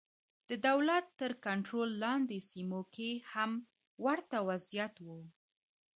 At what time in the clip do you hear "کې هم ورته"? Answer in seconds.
2.95-4.37